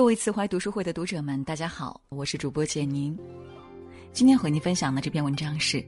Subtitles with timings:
[0.00, 3.14] 各位慈怀读书会的读者们，大家好，我是主播简宁。
[4.14, 5.84] 今天和您分享的这篇文章是：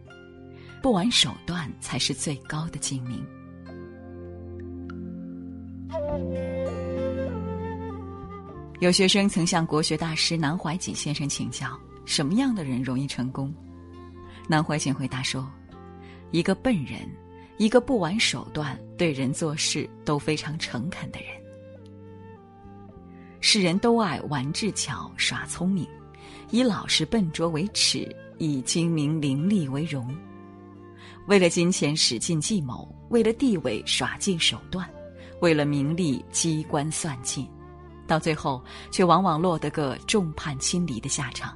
[0.83, 3.25] 不玩手段才是最高的精明。
[8.81, 11.67] 有学生曾向国学大师南怀瑾先生请教，
[12.05, 13.51] 什么样的人容易成功？
[14.47, 15.51] 南怀瑾回答说
[16.33, 17.01] ：“一个笨人，
[17.57, 21.42] 一个不玩手段、对人做事都非常诚恳的人。
[23.55, 25.87] 世人都爱玩智巧、耍聪明，
[26.51, 30.09] 以老实笨拙为耻，以精明伶俐为荣。
[31.27, 34.89] 为了金钱使尽计谋，为了地位耍尽手段，
[35.43, 37.47] 为了名利机关算尽。”
[38.09, 41.55] 到最后，却往往落得个众叛亲离的下场。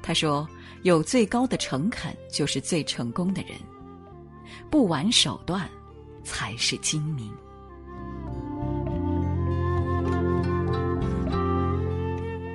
[0.00, 0.48] 他说
[0.84, 3.58] ：“有最高的诚恳，就是最成功的人；
[4.70, 5.68] 不玩手段，
[6.22, 7.28] 才是精明。”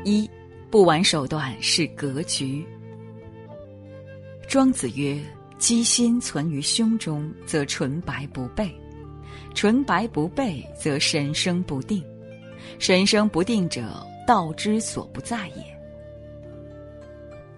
[0.06, 0.30] 一，
[0.70, 2.64] 不玩手段是格局。
[4.48, 5.20] 庄子曰
[5.58, 8.68] ：“机心存于胸中，则纯白不备；
[9.56, 12.04] 纯白不备，则神生不定。”
[12.78, 15.66] 神生不定者，道之所不在也。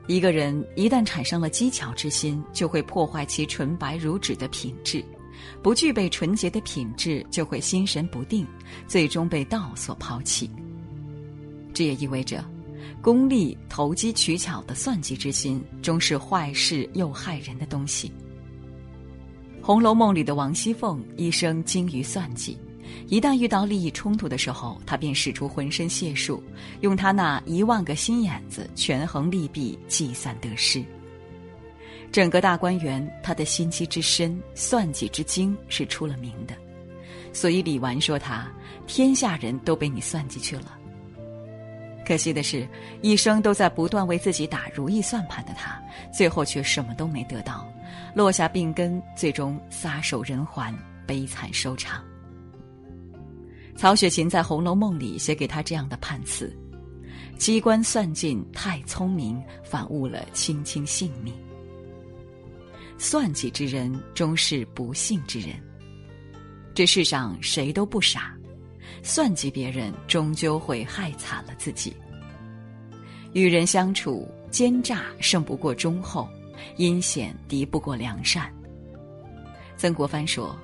[0.07, 5.01] 一个人一旦产生了机巧之心，就会破坏其纯白如纸的品质；
[5.61, 8.47] 不具备纯洁的品质，就会心神不定，
[8.87, 10.49] 最终被道所抛弃。
[11.77, 12.43] 这也意味着，
[13.03, 18.11] 功利、投机取巧的算计之心，终是坏事又害人的东西。
[19.63, 22.57] 《红楼梦》里的王熙凤一生精于算计。
[23.09, 26.41] 一旦遇到利益冲突的时候，他便使出浑身解数，
[26.81, 30.83] 用他那一万个心眼子权衡利弊，计算得失。
[32.11, 36.55] 整个大观园，他的心机之深、算计之精是出了名的，
[37.31, 38.51] 所以李纨说他
[38.87, 40.76] 天下人都被你算计去了。
[42.07, 42.65] 可惜的是，
[43.01, 45.77] 一生都在不断为自己打如意算盘的他，
[46.09, 47.69] 最后却什么都没得到，
[48.15, 50.73] 落下病根，最终撒手人寰，
[51.05, 52.01] 悲惨收场。
[53.75, 56.57] 曹雪芹在《红楼梦》里写给他这样的判词
[57.37, 61.33] ：“机关算尽太聪明，反误了卿卿性命。
[62.97, 65.61] 算计之人终是不幸之人。
[66.73, 68.36] 这世上谁都不傻，
[69.07, 71.95] 算计别人终究会害惨了自己。
[73.31, 76.27] 与人相处，奸诈胜不过忠厚，
[76.75, 78.53] 阴险敌不过良善。”
[79.77, 80.55] 曾国藩说。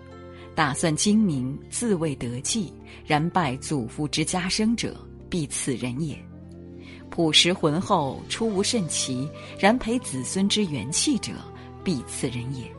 [0.55, 2.71] 打算精明，自谓得计，
[3.07, 4.95] 然败祖父之家生者，
[5.27, 6.15] 必此人也；
[7.09, 9.27] 朴实浑厚，出无甚奇，
[9.57, 11.31] 然培子孙之元气者，
[11.83, 12.71] 必此人也。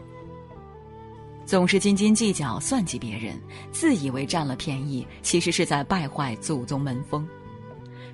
[1.46, 3.38] 总是斤斤计较、算计别人，
[3.70, 7.26] 自以为占了便宜，其实是在败坏祖宗门风。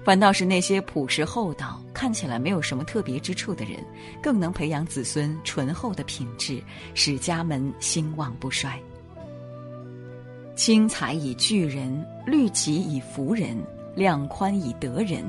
[0.02, 3.84] 反倒是那些朴实厚道、看起来没有什么特别之处的人，
[4.22, 6.62] 更能培养子孙醇厚的品质，
[6.94, 8.80] 使家门兴旺不衰。
[10.56, 13.56] 轻财以聚人，律己以服人，
[13.94, 15.22] 量宽以得人，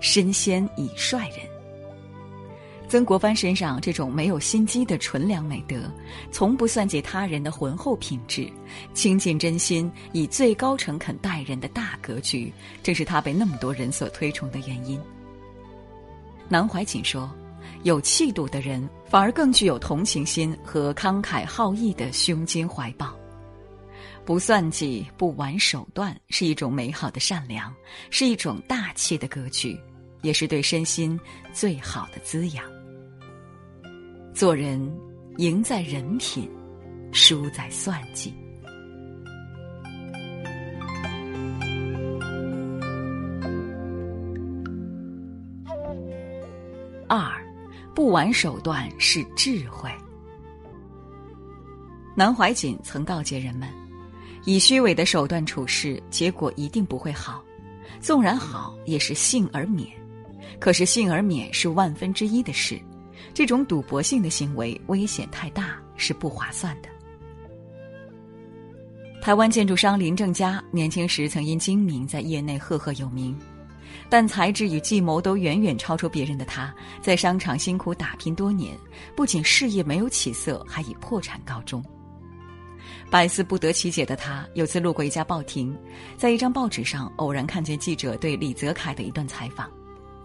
[0.00, 1.57] 身先以率人。
[2.88, 5.92] 曾国藩身上这种没有心机的纯良美德，
[6.32, 8.50] 从不算计他人的浑厚品质，
[8.94, 12.50] 倾尽真心以最高诚恳待人的大格局，
[12.82, 14.98] 正是他被那么多人所推崇的原因。
[16.48, 17.30] 南怀瑾说
[17.84, 23.14] ：“有气度的人，反而更具有同情心和慷慨好义的胸襟怀抱。”
[24.24, 27.70] 不算计，不玩手段，是一种美好的善良，
[28.08, 29.78] 是一种大气的格局，
[30.22, 31.20] 也是对身心
[31.52, 32.77] 最好的滋养。
[34.38, 34.80] 做人，
[35.38, 36.48] 赢在人品，
[37.10, 38.32] 输在算计。
[47.08, 47.32] 二，
[47.96, 49.90] 不玩手段是智慧。
[52.14, 53.68] 南怀瑾曾告诫人们。
[54.44, 57.42] 以虚伪的手段处事，结果一定不会好；
[58.00, 59.90] 纵然好，也是幸而免。
[60.60, 62.80] 可是幸而免是万分之一的事，
[63.34, 66.88] 这种赌博性的行为危险太大，是不划算的。
[69.20, 73.36] 台湾建筑商林正嘉年轻时曾因精明在业内赫赫有名，
[74.08, 78.78] 但才智与计谋都远远超出别人的他，在商场辛苦打拼多年，
[79.16, 81.84] 不仅事业没有起色，还以破产告终。
[83.10, 85.76] 百思不得其解的他，有次路过一家报亭，
[86.16, 89.68] 在一张报纸上偶然看见记者对李泽楷的一段采访。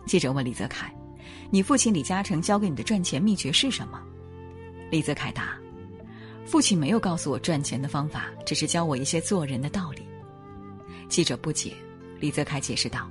[0.05, 0.93] 记者问李泽楷
[1.53, 4.01] ：“你父亲李嘉诚教给你的赚钱秘诀是什么？”
[4.89, 5.55] 李泽楷答
[6.47, 10.01] ：“父亲没有告诉我赚钱的方法，只是教我一些做人的道理。”
[11.07, 11.71] 记者不解，
[12.19, 13.07] 李泽楷解释道：“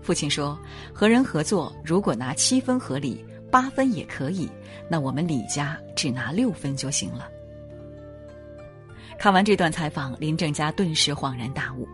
[0.00, 0.58] 父亲说
[0.90, 4.48] ：“和人合作，如果拿七分合理，八分也可以，
[4.88, 7.28] 那我们李家只拿六分就行了。”
[9.20, 11.86] 看完这段采访，林正家顿时恍然大悟，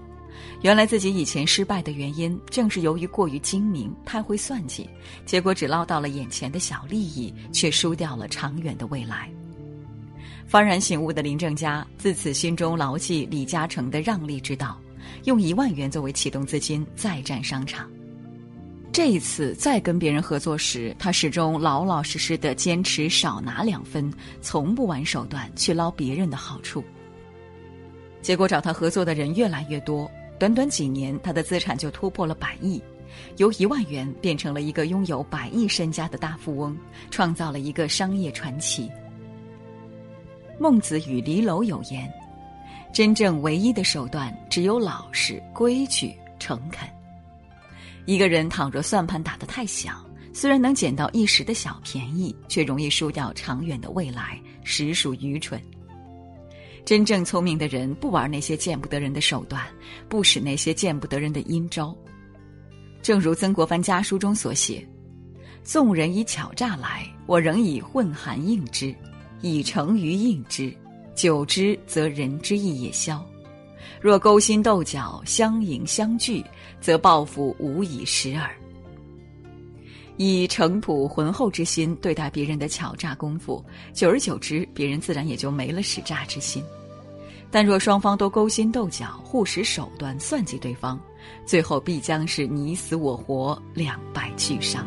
[0.62, 4.88] 原来自己以前失败的原因，正是由于过于精明、太会算计，
[5.24, 9.30] 结果只捞到了眼前的小利益，却输掉了长远的未来。
[10.50, 14.80] 幡然醒悟的林正家自此心中牢记李嘉诚的让利之道，
[15.24, 17.88] 用一万元作为启动资金，再战商场。
[18.90, 26.82] 这一次再跟别人合作时，他始终老老实实的坚持少拿两分，从不玩手段去捞别人的好处。
[28.22, 32.80] 结果找他合作的人越来越多，短短几年，他的资产就突破了百亿，
[33.38, 36.76] 由一万元变成了一个拥有百亿身家的大富翁，
[37.10, 38.88] 创造了一个商业传奇。
[40.60, 42.08] 孟子与离楼有言
[42.92, 46.88] ：“真正唯一的手段，只有老实、规矩、诚恳。”
[48.06, 55.60] 一个人倘若算盘打得太小，虽然能捡到一时的小便宜，却容易输掉长远的未来，实属愚蠢。
[56.88, 59.62] 真正聪明的人不玩那些见不得人的手段，
[60.08, 61.94] 不使那些见不得人的阴招。
[63.02, 64.82] 正如曾国藩家书中所写
[65.62, 68.94] ：“纵人以巧诈来，我仍以混含应之，
[69.42, 70.74] 以诚于应之。
[71.14, 73.22] 久之，则人之意也消。”
[74.00, 76.42] 若勾心斗角、相迎相拒，
[76.80, 78.50] 则报复无以时耳。
[80.16, 83.62] 以诚朴浑厚之心对待别人的巧诈功夫，
[83.92, 86.64] 久而久之，别人自然也就没了使诈之心。
[87.50, 91.00] 但若双方都勾心斗角、互使手段算计对方，
[91.46, 94.86] 最后必将是你死我活、两败俱伤。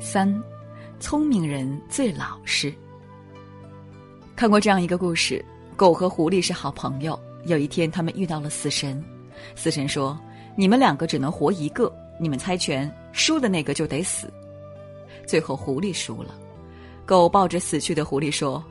[0.00, 0.42] 三，
[0.98, 2.74] 聪明人最老实。
[4.36, 5.44] 看过这样一个故事：
[5.76, 7.18] 狗和狐狸是好朋友。
[7.46, 9.02] 有一天，他们遇到了死神。
[9.54, 10.18] 死神说
[10.56, 14.32] ：“你们两个只能活一个，你们猜拳，输的那个就得死。”
[15.26, 16.34] 最后，狐狸输了。
[17.06, 18.64] 狗抱着死去的狐狸说：“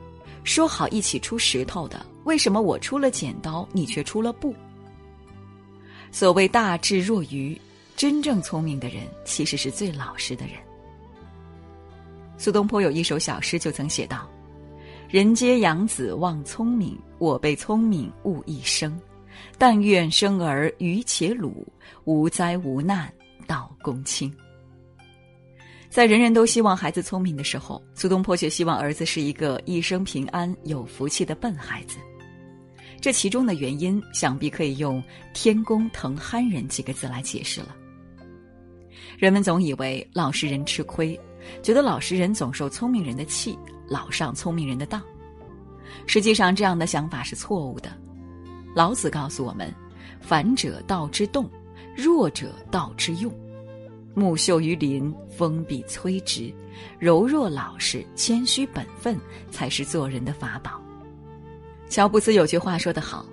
[0.44, 4.54] 说好一起出石头的，为什么我出了剪刀，你却出了布？”
[6.10, 7.60] 所谓大智若愚，
[7.96, 10.56] 真正聪明的人其实是最老实的人。
[12.36, 14.28] 苏东坡有一首小诗就曾写道。
[15.08, 18.98] 人皆养子望聪明，我被聪明误一生。
[19.58, 21.64] 但愿生儿愚且鲁，
[22.04, 23.12] 无灾无难
[23.46, 24.34] 到公卿。
[25.94, 31.98] 在人人都希望孩子聪明的时候，苏东坡却希望儿子是一个一生平安、有福气的笨孩子。
[33.00, 35.00] 这其中的原因，想必可以用
[35.32, 37.76] “天公疼憨人”几个字来解释了。
[39.16, 41.16] 人们总以为老实人吃亏，
[41.62, 43.56] 觉得老实人总受聪明人的气。
[43.86, 45.00] 老上聪明人的当，
[46.08, 47.96] 实际上这样的想法是错误的。
[48.74, 49.72] 老子告诉我们
[50.20, 51.48] ：“反者道之动，
[51.96, 53.32] 弱者道之用。
[54.14, 56.52] 木秀于林，风必摧之。
[56.98, 59.18] 柔弱老实、谦虚本分，
[59.50, 60.80] 才是做人的法宝。”
[61.88, 63.26] 乔布斯有句话说得好：“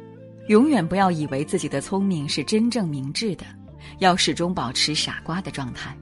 [0.50, 3.45] 永远不要以为自己的聪明是真正明智的，
[4.00, 5.98] 要始终保持傻瓜的状态。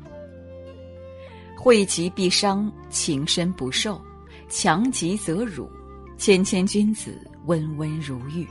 [1.56, 4.02] 惠及必伤，情深不寿。”
[4.50, 5.70] 强极则辱，
[6.18, 8.48] 谦谦君子，温温如玉。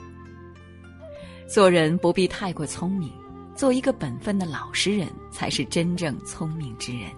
[1.45, 3.11] 做人不必太过聪明，
[3.59, 7.11] 做一个本分的老实人，才是真正聪明之人。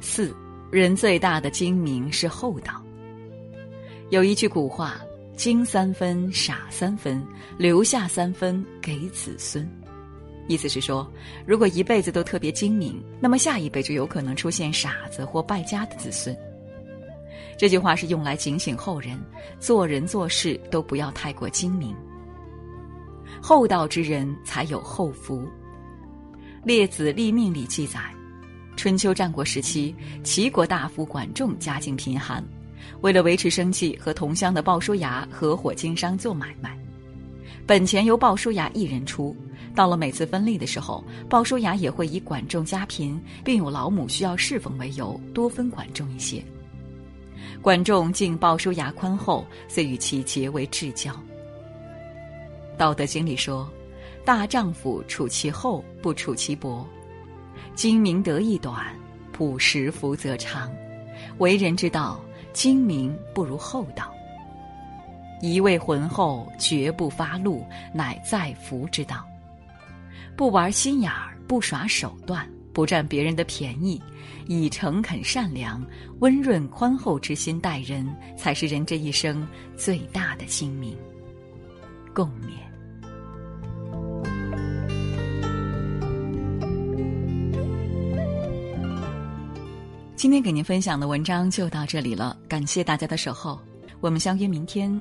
[0.00, 0.34] 四，
[0.72, 2.82] 人最大的精明是厚道。
[4.10, 5.00] 有一句古话
[5.38, 7.24] ：“精三分，傻三分，
[7.56, 9.64] 留下三分给子孙。”
[10.48, 11.08] 意思是说，
[11.46, 16.36] 如果一辈子都特别精明，那么下一辈就有可能出现傻子或败家的子孙。
[17.56, 19.16] 这句话是用来警醒后人，
[19.60, 21.94] 做人做事都不要太过精明。
[23.40, 25.40] 厚道之人才有厚福。
[26.64, 28.00] 《列子立命》里记载，
[28.76, 32.44] 春秋战国时期，齐国大夫管仲家境贫寒，
[33.00, 36.76] 为了维持生计，和同乡的鲍叔牙合伙经商做买卖，
[37.66, 39.36] 本钱由鲍叔牙一人出。
[39.74, 46.42] 到了每次分利的时候，鲍叔牙也会以管仲家贫，并有老母需要侍奉为由，多分管仲一些。
[47.60, 51.14] 管仲敬鲍叔牙宽厚，遂与其结为至交。
[52.78, 53.70] 道德经里说
[54.24, 56.86] ：“大丈夫处其厚，不处其薄；
[57.74, 58.94] 精明得意短，
[59.32, 60.70] 朴实福则长。
[61.38, 62.20] 为人之道，
[62.52, 64.12] 精明不如厚道。
[65.40, 69.26] 一味浑厚，绝不发怒，乃在福之道。”
[70.36, 73.98] 不玩心眼儿，不耍手段，不占别人的便宜，
[74.46, 75.82] 以诚恳善良、
[76.20, 78.06] 温润宽厚之心待人，
[78.36, 80.94] 才是人这一生最大的精明。
[82.16, 82.56] 共勉。
[90.16, 93.60] 今天给您分享的文章就到这里了，感谢大家的守候，
[94.00, 94.98] 我们相约明天。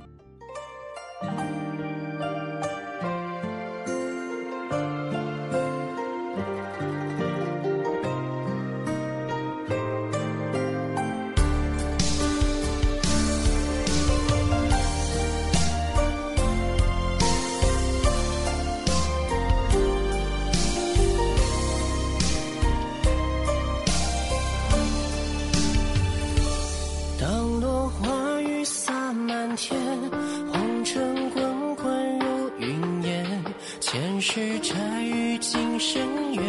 [35.77, 36.41] 深渊，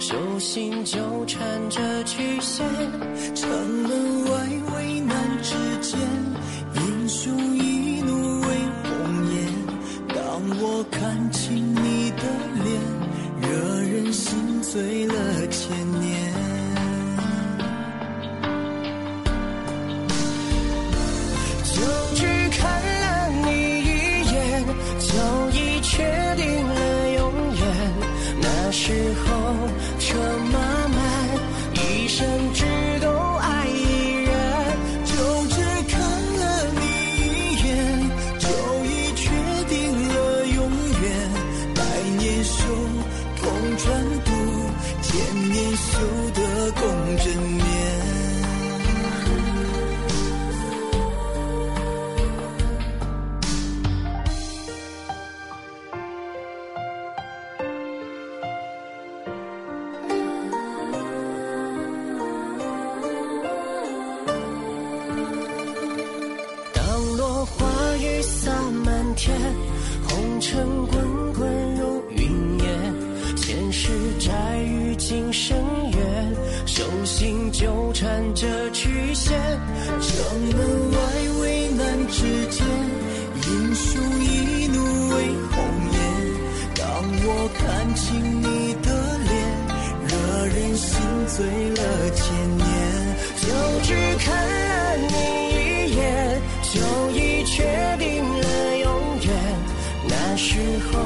[0.00, 2.64] 手心纠缠着曲线，
[3.34, 6.00] 城门外危难之间，
[6.74, 8.46] 英雄一怒为
[8.82, 8.90] 红
[9.34, 9.34] 颜。
[10.08, 12.22] 当我看清你的
[12.64, 12.80] 脸，
[13.42, 16.23] 惹人心醉了千年。
[76.84, 79.40] 手心纠缠着曲线。
[80.02, 80.98] 城门外
[81.40, 82.66] 危难之间，
[83.46, 85.14] 英雄一怒为
[85.50, 85.96] 红颜。
[86.74, 86.84] 当
[87.24, 88.04] 我看清
[88.42, 88.88] 你的
[89.24, 89.32] 脸，
[90.08, 90.12] 惹
[90.44, 92.24] 人心醉了千
[92.58, 92.68] 年。
[93.40, 93.48] 就
[93.82, 93.88] 只
[94.18, 95.14] 看了你
[95.54, 96.02] 一眼，
[96.70, 96.74] 就
[97.12, 97.64] 已确
[97.98, 98.86] 定了永
[99.22, 99.32] 远。
[100.06, 100.36] 那。
[100.36, 100.58] 时
[100.90, 101.00] 候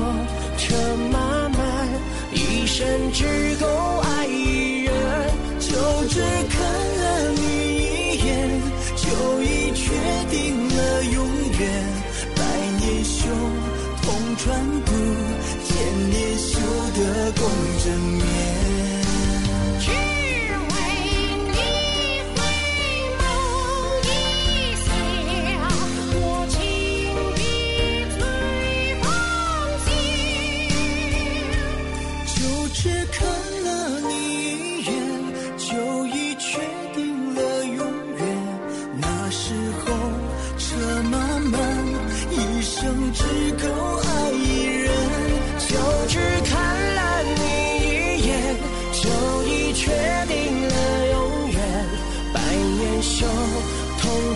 [0.57, 0.75] 车
[1.13, 1.89] 马慢，
[2.33, 3.67] 一生只够
[16.99, 17.49] 的共
[17.85, 18.48] 枕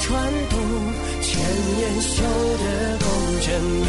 [0.02, 0.58] 传统，
[1.20, 1.40] 千
[1.76, 2.24] 年修
[2.58, 3.06] 得共
[3.40, 3.88] 枕眠。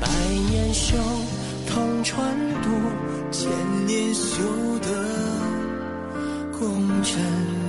[0.00, 0.06] 百
[0.48, 0.96] 年修
[1.66, 2.68] 同船渡，
[3.32, 3.50] 千
[3.84, 4.32] 年修
[4.80, 4.86] 得
[6.56, 6.62] 共
[7.02, 7.63] 枕眠。